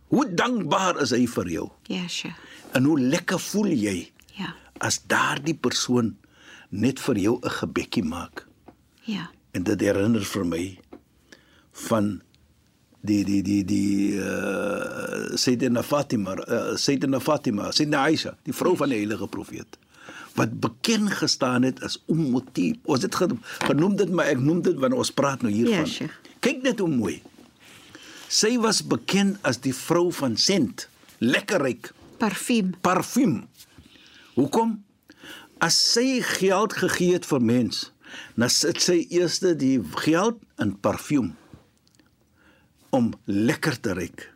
Hoe 0.07 0.25
dankbaar 0.33 1.01
is 1.01 1.11
hy 1.11 1.25
vir 1.27 1.47
jou? 1.49 1.69
Ja, 1.87 2.07
Sheikh. 2.07 2.35
En 2.73 2.83
hoe 2.83 2.99
lekker 2.99 3.39
voel 3.39 3.67
jy 3.67 4.11
Ja. 4.35 4.53
as 4.79 4.99
daardie 5.07 5.55
persoon 5.55 6.17
net 6.69 6.99
vir 6.99 7.15
jou 7.17 7.39
'n 7.43 7.49
gebedjie 7.49 8.03
maak? 8.03 8.47
Ja. 9.03 9.29
En 9.53 9.63
dit 9.63 9.79
herinner 9.81 10.23
vir 10.25 10.45
my 10.45 10.79
van 11.71 12.21
die 13.01 13.23
die 13.23 13.41
die 13.43 13.63
die 13.65 14.13
uh 14.13 15.35
Sayyidina 15.35 15.83
Fatima, 15.83 16.31
uh, 16.47 16.75
Sayyidina 16.75 17.19
Fatima, 17.19 17.71
Sayyidina 17.71 18.03
Aisha, 18.03 18.37
die 18.43 18.53
vrou 18.53 18.75
van 18.75 18.89
die 18.89 18.97
heilige 18.97 19.27
profeet 19.27 19.77
wat 20.35 20.59
bekend 20.59 21.11
gestaan 21.15 21.63
het 21.63 21.81
as 21.83 21.97
Ummutib. 22.11 22.79
Ons 22.91 23.01
het 23.07 23.15
ge- 23.15 23.37
genoem 23.67 23.95
dit 23.95 24.09
maar 24.11 24.25
ek 24.33 24.39
noem 24.39 24.61
dit 24.61 24.75
wanneer 24.75 24.99
ons 24.99 25.11
praat 25.11 25.41
nou 25.41 25.53
hiervan. 25.53 25.85
Ja, 25.85 25.85
Sheikh. 25.85 26.13
Kyk 26.39 26.61
net 26.61 26.79
hoe 26.79 26.89
mooi. 26.91 27.21
Sy 28.27 28.57
was 28.59 28.81
bekend 28.83 29.37
as 29.47 29.57
die 29.63 29.73
vrou 29.73 30.11
van 30.11 30.35
sent, 30.37 30.87
lekker 31.19 31.61
ryk, 31.61 31.93
Parfuum. 32.17 32.73
parfuum. 32.81 33.47
Hoekom? 34.35 34.83
As 35.63 35.77
sy 35.93 36.19
geld 36.21 36.73
gegee 36.73 37.13
het 37.13 37.25
vir 37.25 37.41
mens, 37.41 37.91
dan 38.35 38.49
sit 38.49 38.81
sy 38.81 39.05
eers 39.09 39.39
die 39.39 39.79
geld 40.03 40.39
in 40.59 40.75
parfuum 40.79 41.35
om 42.89 43.13
lekker 43.25 43.79
te 43.79 43.93
ruik. 43.93 44.33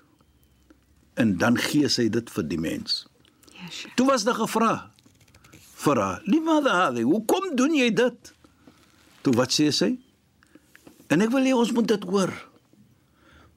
En 1.20 1.38
dan 1.38 1.58
gee 1.58 1.88
sy 1.92 2.08
dit 2.10 2.30
vir 2.30 2.48
die 2.48 2.60
mens. 2.60 3.08
Ja, 3.52 3.68
Sheikh. 3.70 3.96
Toe 3.96 4.08
was 4.08 4.24
daar 4.24 4.36
gevra 4.40 4.92
haar, 5.98 6.22
"Limada 6.26 6.72
hadi? 6.72 7.02
Hoekom 7.02 7.56
doen 7.56 7.74
jy 7.74 7.94
dit?" 7.94 8.34
Toe 9.22 9.34
wat 9.34 9.52
sê 9.52 9.72
sy? 9.72 10.00
En 11.08 11.22
ek 11.22 11.30
wil 11.30 11.44
hê 11.44 11.54
ons 11.54 11.72
moet 11.72 11.88
dit 11.88 12.04
hoor. 12.04 12.34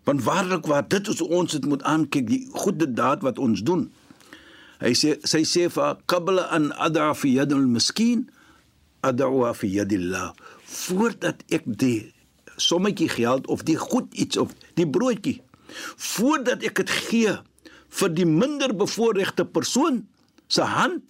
Want 0.04 0.22
waarlik 0.22 0.66
waar 0.66 0.88
dit 0.88 1.08
is 1.08 1.20
ons 1.20 1.52
dit 1.52 1.64
moet 1.64 1.82
aankyk, 1.82 2.26
die 2.26 2.48
goeie 2.52 2.92
daad 2.92 3.22
wat 3.22 3.38
ons 3.38 3.62
doen. 3.62 3.92
Hy 4.80 4.92
sê 4.92 5.18
sy 5.22 5.44
sê 5.44 5.68
vir 5.70 5.96
qabla 6.06 6.48
an 6.50 6.72
ad'a 6.72 7.14
fi 7.14 7.28
yad 7.28 7.52
al-miskin 7.52 8.30
ad'a 9.00 9.54
fi 9.54 9.68
yadillah. 9.68 10.32
Voordat 10.64 11.44
ek 11.50 11.62
die 11.66 12.12
sommetjie 12.56 13.08
geld 13.08 13.46
of 13.46 13.62
die 13.62 13.76
goed 13.76 14.14
iets 14.14 14.36
of 14.36 14.54
die 14.74 14.86
broodjie 14.86 15.42
voordat 15.96 16.64
ek 16.66 16.82
dit 16.82 16.92
gee 17.08 17.36
vir 18.00 18.14
die 18.16 18.28
minder 18.28 18.72
bevoorregte 18.76 19.44
persoon 19.44 20.02
se 20.52 20.64
hand, 20.68 21.02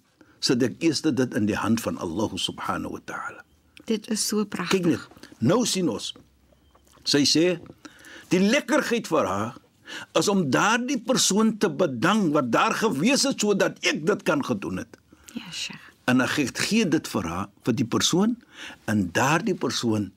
sit 0.43 0.63
ek 0.65 0.75
eers 0.83 1.01
dit 1.05 1.37
in 1.39 1.47
die 1.47 1.57
hand 1.57 1.81
van 1.83 1.97
Allah 2.03 2.31
subhanahu 2.35 2.97
wa 2.97 3.03
ta'ala. 3.07 3.43
Dit 3.87 4.09
is 4.11 4.23
so 4.23 4.43
pragtig. 4.45 4.83
Kyk 4.83 4.89
net, 4.91 5.29
nou 5.43 5.63
sien 5.67 5.89
ons. 5.91 6.11
Sy 7.07 7.23
sê 7.27 7.45
die 8.31 8.41
lekkerheid 8.43 9.07
vir 9.11 9.27
haar 9.27 9.59
is 10.17 10.29
om 10.31 10.45
daardie 10.51 10.99
persoon 11.03 11.55
te 11.59 11.69
bedank 11.69 12.31
wat 12.35 12.51
daar 12.53 12.75
gewees 12.79 13.25
het 13.27 13.43
sodat 13.43 13.79
ek 13.85 14.05
dit 14.07 14.23
kan 14.27 14.43
gedoen 14.43 14.83
het. 14.83 14.99
Ja, 15.33 15.49
Sheikh. 15.51 15.91
En 16.07 16.19
dan 16.19 16.27
gee 16.27 16.51
gee 16.51 16.87
dit 16.87 17.07
vir 17.07 17.27
haar 17.31 17.47
vir 17.63 17.75
die 17.79 17.87
persoon 17.87 18.35
en 18.91 19.05
daardie 19.15 19.55
persoon 19.55 20.09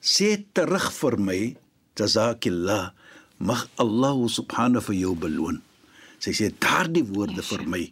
sê 0.00 0.34
terug 0.56 0.90
vir 0.96 1.16
my 1.20 1.40
jazakillah 2.00 2.92
mag 3.40 3.64
Allah 3.80 4.16
subhanahu 4.28 4.84
vir 4.90 4.96
jou 5.00 5.14
beloon. 5.16 5.60
Sy 6.20 6.36
sê 6.36 6.50
daardie 6.60 7.04
woorde 7.08 7.44
vir 7.44 7.64
my 7.68 7.82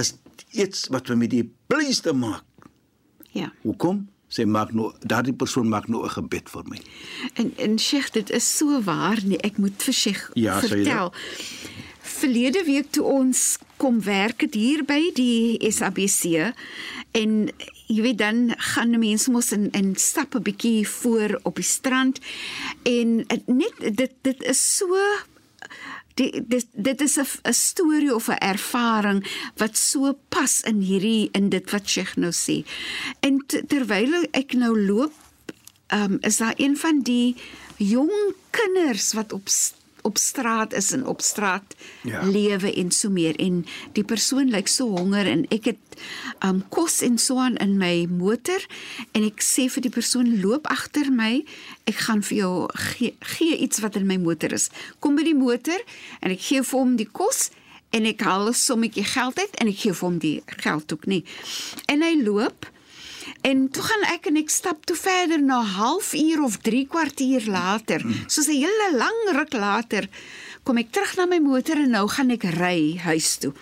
is 0.00 0.14
iets 0.50 0.86
wat 0.90 1.06
vir 1.06 1.16
my 1.16 1.26
die 1.26 1.44
blyste 1.66 2.12
maak. 2.12 2.44
Ja. 3.32 3.52
Hoekom? 3.62 4.08
Sy 4.30 4.44
maak 4.46 4.70
nou 4.72 4.92
daardie 5.02 5.34
persoon 5.34 5.68
maak 5.68 5.88
nou 5.88 6.04
'n 6.04 6.10
gebed 6.10 6.50
vir 6.50 6.64
my. 6.68 6.78
En 7.34 7.52
en 7.56 7.78
Sheikh, 7.78 8.10
dit 8.12 8.30
is 8.30 8.56
so 8.56 8.82
waar 8.82 9.18
nie. 9.24 9.38
Ek 9.38 9.58
moet 9.58 9.82
vir 9.82 9.94
Sheikh 9.94 10.30
Ja, 10.34 10.60
vertel. 10.60 11.12
Verlede 12.00 12.64
week 12.64 12.90
toe 12.90 13.04
ons 13.04 13.58
kom 13.76 14.02
werk 14.02 14.40
het 14.40 14.54
hier 14.54 14.84
by 14.84 15.10
die 15.14 15.58
SABC 15.70 16.52
en 17.12 17.50
jy 17.86 18.02
weet 18.02 18.18
dan 18.18 18.54
gaan 18.56 18.98
mense 18.98 19.30
mos 19.30 19.52
in 19.52 19.70
in 19.70 19.96
stap 19.96 20.34
'n 20.34 20.42
bietjie 20.42 20.88
voor 20.88 21.40
op 21.42 21.54
die 21.56 21.64
strand 21.64 22.20
en 22.82 23.26
net 23.46 23.96
dit 23.96 24.12
dit 24.22 24.42
is 24.42 24.76
so 24.76 24.96
die, 26.20 26.42
dit 26.46 26.66
dit 26.72 27.00
is 27.00 27.16
'n 27.18 27.52
storie 27.52 28.14
of 28.14 28.28
'n 28.28 28.42
ervaring 28.52 29.24
wat 29.56 29.76
so 29.76 30.12
pas 30.28 30.60
in 30.60 30.80
hierdie 30.80 31.28
in 31.32 31.48
dit 31.48 31.70
wat 31.70 31.88
Sheikh 31.88 32.16
nou 32.16 32.32
sê. 32.32 32.64
En 33.20 33.44
terwyl 33.46 34.26
ek 34.30 34.52
nou 34.52 34.74
loop, 34.80 35.12
um, 35.88 36.18
is 36.20 36.36
daar 36.36 36.54
een 36.56 36.76
van 36.76 37.00
die 37.02 37.36
jong 37.76 38.34
kinders 38.50 39.12
wat 39.12 39.32
op 39.32 39.48
op 40.02 40.18
straat 40.18 40.72
is 40.72 40.92
en 40.92 41.06
op 41.06 41.20
straat 41.20 41.74
Ja. 42.02 42.22
lewe 42.24 42.72
en 42.74 42.90
so 42.90 43.10
meer 43.10 43.36
en 43.38 43.66
die 43.92 44.04
persoon 44.04 44.50
lyk 44.50 44.68
so 44.68 44.88
honger 44.96 45.26
en 45.26 45.46
ek 45.50 45.64
het 45.64 46.00
um 46.44 46.62
kos 46.68 47.02
en 47.02 47.18
so 47.18 47.38
aan 47.38 47.56
in 47.56 47.76
my 47.78 48.06
motor 48.10 48.60
en 49.12 49.24
ek 49.24 49.42
sê 49.44 49.68
vir 49.70 49.82
die 49.82 49.90
persoon 49.92 50.40
loop 50.40 50.66
agter 50.66 51.10
my 51.12 51.44
ek 51.84 51.94
gaan 52.06 52.22
vir 52.22 52.36
jou 52.38 52.68
gee, 52.74 53.14
gee 53.20 53.56
iets 53.56 53.80
wat 53.80 53.96
in 53.96 54.06
my 54.06 54.16
motor 54.16 54.52
is 54.52 54.70
kom 55.00 55.16
by 55.16 55.22
die 55.22 55.34
motor 55.36 55.78
en 56.20 56.30
ek 56.30 56.40
gee 56.40 56.62
vir 56.62 56.78
hom 56.78 56.96
die 56.96 57.08
kos 57.12 57.50
en 57.92 58.06
ek 58.06 58.20
haal 58.22 58.48
'n 58.48 58.54
sommetjie 58.54 59.04
geld 59.04 59.38
uit 59.38 59.54
en 59.60 59.66
ek 59.68 59.78
gee 59.82 59.92
vir 59.92 60.08
hom 60.08 60.18
die 60.18 60.42
geld 60.46 60.92
ook 60.92 61.06
nie. 61.06 61.24
En 61.88 62.02
hy 62.02 62.14
loop 62.22 62.66
En 63.40 63.70
toe 63.72 63.82
gaan 63.82 64.02
ek 64.12 64.26
en 64.28 64.36
ek 64.36 64.50
stap 64.52 64.84
toe 64.84 64.96
verder 64.96 65.40
na 65.40 65.62
halfuur 65.64 66.42
of 66.44 66.58
3 66.66 66.84
kwartier 66.92 67.46
later. 67.48 68.04
Soos 68.26 68.48
'n 68.48 68.60
hele 68.60 68.88
lang 68.96 69.20
ruk 69.38 69.52
later 69.52 70.08
kom 70.62 70.76
ek 70.76 70.92
terug 70.92 71.16
na 71.16 71.26
my 71.26 71.38
motor 71.40 71.76
en 71.76 71.90
nou 71.90 72.06
gaan 72.08 72.30
ek 72.30 72.44
ry 72.60 72.98
huis 73.00 73.36
toe. 73.40 73.52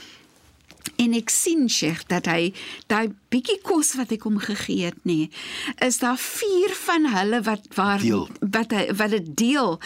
En 0.98 1.12
ek 1.14 1.30
sien 1.30 1.68
Sheikh 1.70 2.06
dat 2.10 2.26
hy 2.26 2.52
daai 2.90 3.12
bietjie 3.30 3.58
kos 3.62 3.92
wat 3.98 4.10
ek 4.14 4.24
hom 4.26 4.38
gegee 4.42 4.88
het 4.88 4.98
nê, 5.06 5.28
is 5.84 6.00
daar 6.02 6.18
vier 6.18 6.72
van 6.80 7.06
hulle 7.12 7.40
wat 7.46 7.68
waar 7.76 8.02
Deel. 8.02 8.26
wat 8.40 8.72
hy 8.74 8.86
wat 8.98 9.12
dit 9.14 9.28
deel. 9.36 9.78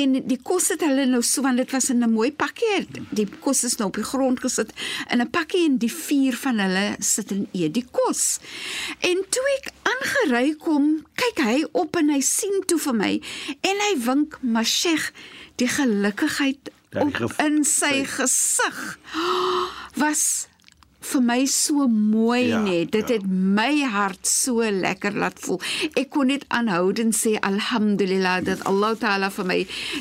En 0.00 0.16
die 0.26 0.40
kos 0.42 0.70
het 0.72 0.82
hulle 0.86 1.06
nou 1.06 1.22
so 1.22 1.44
want 1.46 1.60
dit 1.62 1.70
was 1.70 1.90
in 1.90 2.02
'n 2.02 2.12
mooi 2.12 2.32
pakkie. 2.32 2.86
Die 3.10 3.28
kos 3.40 3.64
is 3.64 3.76
nou 3.78 3.88
op 3.88 3.96
die 4.00 4.04
grond 4.04 4.40
gesit 4.40 4.72
in 5.10 5.20
'n 5.20 5.30
pakkie 5.30 5.64
en 5.66 5.78
die 5.78 5.92
vier 5.92 6.34
van 6.34 6.58
hulle 6.58 6.96
sit 6.98 7.30
en 7.30 7.46
eet 7.52 7.74
die 7.74 7.86
kos. 7.90 8.38
En 9.00 9.24
toe 9.30 9.46
ek 9.58 9.72
aangery 9.82 10.54
kom, 10.54 11.06
kyk 11.14 11.44
hy 11.44 11.64
op 11.72 11.96
en 11.96 12.08
hy 12.10 12.20
sien 12.20 12.62
toe 12.66 12.78
vir 12.78 12.94
my 12.94 13.20
en 13.60 13.76
hy 13.86 13.94
wink, 14.04 14.38
"Maar 14.42 14.64
Sheikh, 14.64 15.12
die 15.56 15.68
gelukigheid 15.68 16.58
die 16.90 17.00
op 17.24 17.32
in 17.42 17.64
sy 17.64 18.04
gesig 18.04 18.98
was 19.96 20.46
vir 21.06 21.22
my 21.22 21.44
so 21.46 21.86
mooi 21.88 22.48
Ja, 22.48 22.60
net. 22.62 22.92
Dit 22.92 23.08
ja. 23.08 23.14
het 23.18 23.26
my 23.26 23.82
hart 23.92 24.26
so 24.26 24.64
lekker 24.64 25.14
laat 25.14 25.38
voel. 25.42 25.60
Ek 25.94 26.10
kon 26.14 26.30
net 26.32 26.46
aanhoudend 26.48 27.14
sê 27.16 27.36
alhamdulillah 27.46 28.40
dat 28.46 28.64
Allah 28.66 28.96
Taala 28.98 29.30
vir 29.34 29.46
my 29.46 29.60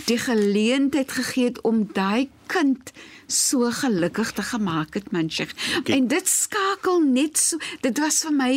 die 0.10 0.18
geleentheid 0.22 1.12
gegee 1.20 1.52
het 1.52 1.62
om 1.68 1.86
daai 1.94 2.30
kind 2.52 2.92
so 3.28 3.70
gelukkig 3.74 4.32
te 4.38 4.44
gemaak 4.46 4.98
het 4.98 5.12
man 5.12 5.30
Sheikh. 5.30 5.54
Okay. 5.80 5.98
En 5.98 6.08
dit 6.10 6.28
skakel 6.30 7.02
net 7.06 7.38
so 7.42 7.58
dit 7.82 8.02
was 8.02 8.22
vir 8.26 8.34
my 8.34 8.54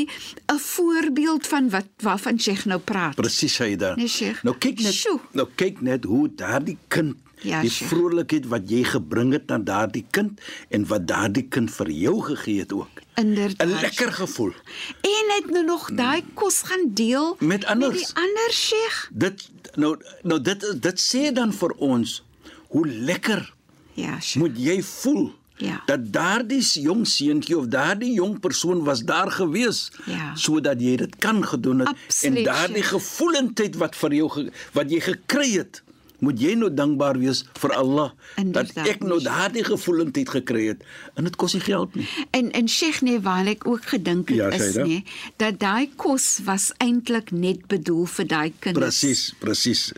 'n 0.53 0.59
voorbeeld 0.59 1.47
van 1.47 1.71
wat 1.71 1.89
waarvan 2.03 2.41
Sheikh 2.41 2.65
nou 2.65 2.81
praat. 2.81 3.17
Presies 3.17 3.59
hy 3.59 3.77
daar. 3.77 3.97
Nee, 3.97 4.09
Sheikh. 4.09 4.43
Nou 4.43 4.57
kyk 4.57 4.81
net, 4.81 4.95
Sjoe. 4.95 5.21
nou 5.33 5.49
kyk 5.55 5.81
net 5.81 6.05
hoe 6.05 6.29
daardie 6.35 6.79
kind 6.89 7.17
Ja, 7.43 7.61
die 7.61 7.71
vrolikheid 7.71 8.47
wat 8.47 8.71
jy 8.71 8.83
gebring 8.85 9.33
het 9.33 9.51
aan 9.51 9.65
daardie 9.65 10.05
kind 10.11 10.41
en 10.69 10.87
wat 10.87 11.07
daardie 11.07 11.47
kind 11.49 11.71
vir 11.71 11.91
jou 11.91 12.21
gegee 12.23 12.59
het 12.59 12.73
ook. 12.73 12.89
Inderdaad. 13.15 13.67
'n 13.69 13.81
Lekker 13.81 14.13
gevoel. 14.13 14.53
En 15.01 15.25
het 15.37 15.51
nou 15.51 15.65
nog 15.65 15.91
daai 15.95 16.23
kos 16.35 16.63
gaan 16.63 16.91
deel 16.95 17.37
Met 17.41 17.65
anders. 17.65 17.91
Met 18.01 18.07
die 18.07 18.17
ander 18.23 18.53
Sheikh. 18.53 19.09
Dit 19.13 19.49
nou 19.75 19.97
nou 20.23 20.41
dit 20.41 20.77
dit 20.81 20.99
sê 21.01 21.33
dan 21.33 21.53
vir 21.53 21.71
ons 21.79 22.23
hoe 22.69 22.87
lekker 22.89 23.53
Ja, 23.95 24.21
Sheikh. 24.21 24.37
moet 24.47 24.59
jy 24.59 24.83
voel 24.83 25.33
Ja. 25.57 25.83
dat 25.87 26.13
daardie 26.13 26.63
jong 26.81 27.07
seentjie 27.07 27.59
of 27.59 27.67
daardie 27.67 28.13
jong 28.13 28.41
persoon 28.41 28.85
was 28.85 29.01
daar 29.05 29.31
gewees 29.31 29.91
Ja. 30.07 30.35
sodat 30.37 30.81
jy 30.81 30.97
dit 30.97 31.17
kan 31.17 31.45
gedoen 31.47 31.79
het 31.79 31.89
Absoluut, 31.89 32.37
en 32.37 32.45
daardie 32.45 32.83
gevoelendheid 32.83 33.77
wat 33.77 33.97
vir 33.97 34.13
jou 34.15 34.29
ge, 34.31 34.51
wat 34.73 34.91
jy 34.91 35.01
gekry 35.01 35.51
het 35.53 35.83
moet 36.19 36.41
jy 36.41 36.55
nou 36.59 36.71
dankbaar 36.75 37.19
wees 37.19 37.45
vir 37.61 37.73
Allah 37.77 38.11
Inderdaad, 38.37 38.75
dat 38.75 38.87
ek 38.95 39.03
nou 39.07 39.21
daardie 39.23 39.65
gevoelendheid 39.65 40.29
gekry 40.29 40.65
het 40.73 40.83
en 41.15 41.25
dit 41.25 41.37
kos 41.37 41.55
nie 41.55 41.63
geld 41.63 41.95
nie 41.95 42.09
En 42.31 42.51
en 42.53 42.69
Sheikh 42.69 43.01
nee, 43.03 43.21
waar 43.21 43.47
ek 43.47 43.67
ook 43.67 43.85
gedink 43.93 44.29
het 44.29 44.37
Ja, 44.37 44.49
is 44.51 44.63
Shaida. 44.73 44.85
nee, 44.87 45.05
dat 45.37 45.59
daai 45.61 45.89
kos 45.97 46.41
was 46.45 46.73
eintlik 46.79 47.31
net 47.31 47.67
bedoel 47.67 48.07
vir 48.07 48.27
daai 48.27 48.53
kinders. 48.59 48.85
presies 48.85 49.35
presies 49.39 49.93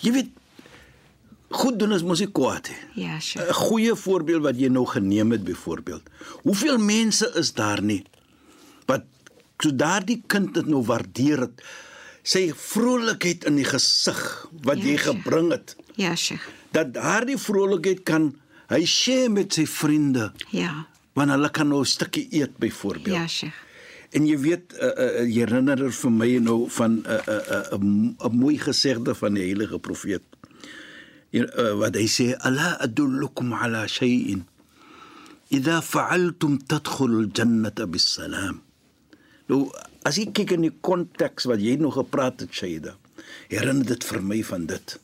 jy 0.00 0.12
weet 0.12 0.30
goed 1.52 1.78
doen 1.78 1.92
is 1.92 2.02
mos 2.02 2.20
nie 2.22 2.30
kwaad 2.32 2.68
nie 2.72 3.04
Ja, 3.04 3.18
Sheikh. 3.20 3.48
'n 3.48 3.52
goeie 3.54 3.94
voorbeeld 3.96 4.42
wat 4.42 4.56
jy 4.60 4.68
nou 4.68 4.86
geneem 4.86 5.30
het 5.32 5.44
byvoorbeeld. 5.44 6.02
Hoeveel 6.42 6.78
mense 6.78 7.32
is 7.34 7.52
daar 7.52 7.82
nie 7.82 8.04
wat 8.86 9.04
so 9.62 9.70
daardie 9.70 10.22
kind 10.26 10.54
dit 10.54 10.66
nou 10.66 10.82
waardeer 10.84 11.40
het. 11.40 11.62
Sy 12.22 12.52
vrolikheid 12.54 13.44
in 13.44 13.56
die 13.56 13.64
gesig 13.66 14.46
wat 14.62 14.78
Ja, 14.78 14.84
jy 14.84 14.96
gebring 14.96 15.50
het. 15.50 15.76
Ja, 15.98 16.14
Sheikh. 16.16 16.44
Dat 16.72 16.94
daardie 16.94 17.36
vrolikheid 17.38 18.04
kan 18.04 18.32
hy 18.70 18.84
share 18.86 19.28
met 19.28 19.52
sy 19.52 19.66
vriende 19.66 20.32
Ja. 20.50 20.86
want 21.14 21.30
hulle 21.30 21.50
kan 21.50 21.68
nou 21.68 21.80
'n 21.80 21.84
stukkie 21.84 22.28
eet 22.30 22.56
byvoorbeeld. 22.58 23.14
Ja, 23.16 23.26
Sheikh. 23.26 23.54
En 24.12 24.26
jy 24.26 24.36
weet 24.38 24.72
uh, 24.76 24.86
uh, 24.98 25.24
jy 25.24 25.40
herinner 25.40 25.82
er 25.84 25.92
vir 25.92 26.10
my 26.10 26.36
nou 26.38 26.68
van 26.70 26.90
'n 27.00 27.06
uh, 27.06 27.20
'n 27.26 27.74
uh, 27.74 27.78
'n 27.78 28.16
uh, 28.20 28.26
'n 28.28 28.36
mooi 28.36 28.58
gesegde 28.58 29.14
van 29.14 29.34
die 29.34 29.42
heilige 29.44 29.78
profeet. 29.78 30.22
Uh, 31.32 31.72
wat 31.80 31.94
hy 31.96 32.06
sê, 32.06 32.34
"Ala 32.38 32.76
adullukum 32.80 33.52
ala 33.52 33.86
shay'in 33.88 34.44
idha 35.50 35.80
fa'altum 35.82 36.58
tadkhulu 36.66 37.24
al-jannata 37.24 37.86
bis-salam." 37.86 38.60
Nou, 39.48 39.70
as 40.08 40.18
jy 40.18 40.28
kyk 40.34 40.56
in 40.56 40.66
die 40.66 40.74
konteks 40.84 41.46
wat 41.50 41.62
jy 41.62 41.76
nog 41.80 41.96
gepraat 42.00 42.42
het, 42.42 42.52
Shaida, 42.54 42.96
herinner 43.52 43.86
dit 43.94 44.04
vir 44.04 44.22
my 44.22 44.40
van 44.46 44.66
dit. 44.70 44.96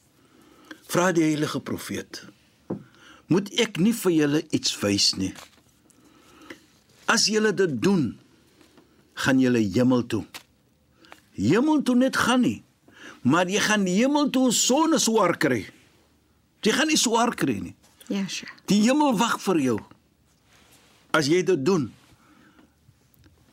Vra 0.89 1.11
die 1.13 1.27
heilige 1.27 1.61
profeet, 1.61 2.23
moet 3.29 3.51
ek 3.61 3.77
nie 3.83 3.93
vir 3.93 4.15
julle 4.15 4.43
iets 4.57 4.73
wys 4.81 5.13
nie? 5.21 5.35
As 7.09 7.29
julle 7.29 7.53
dit 7.57 7.75
doen, 7.83 8.13
gaan 9.25 9.41
jy 9.41 9.65
hemel 9.75 10.05
toe. 10.07 10.25
Hemel 11.39 11.83
toe 11.83 11.97
net 11.97 12.17
gaan 12.17 12.43
nie. 12.45 12.63
Maar 13.23 13.51
jy 13.51 13.61
gaan 13.63 13.87
hemel 13.87 14.31
toe 14.31 14.51
sonder 14.53 15.01
swaar 15.01 15.37
kry. 15.39 15.65
Jy 16.63 16.73
gaan 16.75 16.91
nie 16.91 16.99
swaar 16.99 17.35
kry 17.39 17.59
nie. 17.61 17.75
Ja, 18.09 18.25
Sheikh. 18.29 18.53
Die 18.71 18.81
hemel 18.87 19.17
wag 19.19 19.39
vir 19.45 19.61
jou. 19.63 19.79
As 21.15 21.29
jy 21.31 21.43
dit 21.47 21.65
doen. 21.65 21.89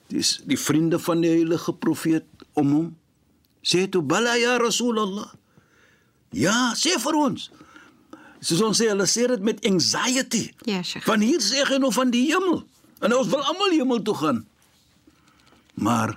Dis 0.07 0.41
die 0.45 0.59
vriende 0.59 0.99
van 0.99 1.21
die 1.21 1.29
heilige 1.29 1.73
profeet 1.73 2.25
om 2.53 2.71
hom 2.71 2.87
sê 3.65 3.87
toe 3.89 4.03
bala 4.05 4.35
ya 4.37 4.57
rasulullah. 4.61 5.31
Ja, 6.35 6.73
sê 6.77 6.97
vir 7.01 7.17
ons. 7.17 7.49
Soos 8.45 8.61
ons 8.61 8.77
sê, 8.77 8.91
hulle 8.91 9.07
sê 9.09 9.25
dit 9.31 9.45
met 9.45 9.63
anxiety. 9.65 10.49
Ja, 10.69 10.83
Sheikh. 10.83 11.05
Van 11.07 11.23
hier 11.25 11.41
sê 11.41 11.63
hy 11.65 11.79
nou 11.81 11.89
van 11.95 12.11
die 12.13 12.27
hemel. 12.29 12.61
En 13.01 13.15
ons 13.15 13.31
wil 13.31 13.41
almal 13.41 13.73
hemel 13.73 14.03
toe 14.05 14.15
gaan. 14.19 14.43
Maar 15.81 16.15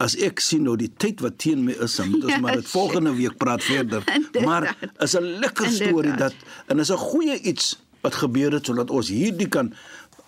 as 0.00 0.14
ek 0.16 0.40
sien 0.40 0.62
nou 0.64 0.76
die 0.80 0.88
tyd 1.02 1.20
wat 1.24 1.36
teen 1.42 1.64
my 1.66 1.74
is, 1.84 1.98
dan 1.98 2.12
moet 2.12 2.24
ons 2.24 2.32
Ja, 2.32 2.40
maar 2.40 2.60
dit 2.60 2.70
volgende 2.70 3.12
week 3.18 3.36
praat 3.40 3.64
verder. 3.66 4.06
Maar 4.46 4.70
is 5.02 5.16
'n 5.18 5.40
lekker 5.42 5.68
storie 5.68 6.14
dat 6.16 6.34
en 6.66 6.78
is 6.78 6.92
'n 6.92 6.96
goeie 6.96 7.40
iets 7.40 7.76
wat 8.00 8.14
gebeur 8.14 8.52
het 8.52 8.66
sodat 8.66 8.90
ons 8.90 9.08
hierdie 9.08 9.48
kan 9.48 9.74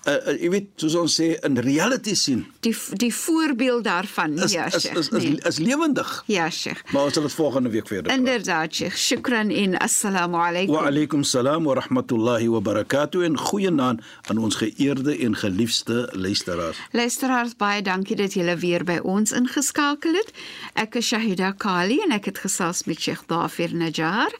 uh, 0.08 0.14
uh, 0.14 0.34
jy 0.40 0.50
weet 0.50 0.68
soos 0.82 0.94
ons 0.98 1.14
sê 1.20 1.28
in 1.46 1.58
reality 1.62 2.14
sien. 2.18 2.44
Die 2.64 2.74
die 3.00 3.12
voorbeeld 3.14 3.84
daarvan. 3.84 4.36
Is 4.42 4.52
ja, 4.52 4.66
is 4.66 4.82
Sheikh. 4.82 4.98
is, 4.98 5.08
is, 5.08 5.24
nee. 5.24 5.38
is 5.48 5.58
lewendig. 5.58 6.10
Ja, 6.26 6.50
Sheikh. 6.50 6.82
Maar 6.92 7.08
ons 7.08 7.14
sal 7.14 7.22
dit 7.22 7.32
volgende 7.32 7.70
week 7.70 7.86
verder. 7.86 8.10
praat. 8.10 8.18
Inderdaad, 8.18 8.74
Sheikh. 8.74 8.96
Shukran 8.96 9.50
en 9.50 9.78
assalamu 9.78 10.36
alaykum. 10.36 10.74
Wa 10.74 10.86
alaykum 10.86 11.22
salaam 11.24 11.64
wa 11.64 11.74
rahmatullahi 11.74 12.48
wa 12.48 12.60
barakatuh 12.60 13.24
en 13.24 13.38
goeienaand 13.38 14.02
aan 14.30 14.38
ons 14.38 14.56
geëerde 14.56 15.16
en 15.18 15.36
geliefde 15.36 16.08
luisteraars. 16.12 16.78
Luisteraars, 16.92 17.56
baie 17.56 17.82
dankie 17.82 18.16
dat 18.16 18.34
julle 18.34 18.56
weer 18.56 18.84
by 18.84 18.98
ons 19.02 19.32
ingeskakel 19.32 20.18
het. 20.18 20.32
Ek 20.74 20.94
is 20.98 21.06
Shahida 21.12 21.52
Kali 21.52 22.00
en 22.04 22.14
ek 22.14 22.30
het 22.32 22.42
gesels 22.44 22.84
met 22.84 23.00
Sheikh 23.00 23.26
Dafir 23.26 23.74
Najjar. 23.74 24.34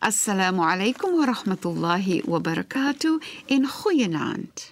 Assalamu 0.00 0.64
alaykum 0.66 1.18
wa 1.18 1.26
rahmatullahi 1.30 2.22
wa 2.24 2.40
barakatuh 2.40 3.18
en 3.46 3.68
goeienaand. 3.68 4.71